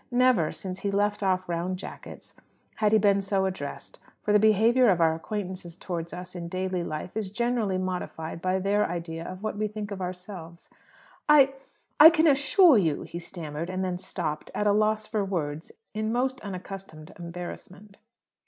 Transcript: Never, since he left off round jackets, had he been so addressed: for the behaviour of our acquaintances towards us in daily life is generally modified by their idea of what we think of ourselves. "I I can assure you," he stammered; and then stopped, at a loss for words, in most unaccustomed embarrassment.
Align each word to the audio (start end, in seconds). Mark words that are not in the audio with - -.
Never, 0.09 0.51
since 0.51 0.79
he 0.79 0.89
left 0.89 1.21
off 1.21 1.47
round 1.47 1.77
jackets, 1.77 2.33
had 2.77 2.91
he 2.91 2.97
been 2.97 3.21
so 3.21 3.45
addressed: 3.45 3.99
for 4.23 4.33
the 4.33 4.39
behaviour 4.39 4.89
of 4.89 4.99
our 4.99 5.13
acquaintances 5.13 5.77
towards 5.77 6.11
us 6.11 6.33
in 6.33 6.47
daily 6.49 6.83
life 6.83 7.15
is 7.15 7.29
generally 7.29 7.77
modified 7.77 8.41
by 8.41 8.57
their 8.57 8.89
idea 8.89 9.23
of 9.23 9.43
what 9.43 9.57
we 9.57 9.67
think 9.67 9.91
of 9.91 10.01
ourselves. 10.01 10.71
"I 11.29 11.53
I 11.99 12.09
can 12.09 12.25
assure 12.25 12.79
you," 12.79 13.03
he 13.03 13.19
stammered; 13.19 13.69
and 13.69 13.85
then 13.85 13.99
stopped, 13.99 14.49
at 14.55 14.65
a 14.65 14.71
loss 14.71 15.05
for 15.05 15.23
words, 15.23 15.71
in 15.93 16.11
most 16.11 16.41
unaccustomed 16.41 17.13
embarrassment. 17.19 17.97